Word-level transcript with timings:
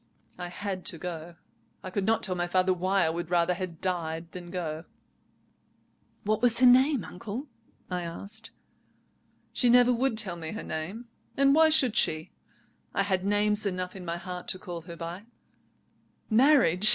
I 0.39 0.47
had 0.47 0.83
to 0.85 0.97
go. 0.97 1.35
I 1.83 1.91
could 1.91 2.07
not 2.07 2.23
tell 2.23 2.33
my 2.33 2.47
father 2.47 2.73
why 2.73 3.05
I 3.05 3.11
would 3.11 3.29
rather 3.29 3.53
had 3.53 3.79
died 3.81 4.31
than 4.31 4.49
go." 4.49 4.85
"What 6.23 6.41
was 6.41 6.57
her 6.57 6.65
name, 6.65 7.03
uncle?" 7.05 7.45
I 7.87 8.01
asked. 8.01 8.49
"She 9.53 9.69
never 9.69 9.93
would 9.93 10.17
tell 10.17 10.37
me 10.37 10.53
her 10.53 10.63
name, 10.63 11.07
and 11.37 11.53
why 11.53 11.69
should 11.69 11.95
she? 11.95 12.31
I 12.95 13.03
had 13.03 13.23
names 13.23 13.63
enough 13.67 13.95
in 13.95 14.03
my 14.03 14.17
heart 14.17 14.47
to 14.47 14.57
call 14.57 14.81
her 14.89 14.95
by. 14.97 15.27
Marriage? 16.31 16.87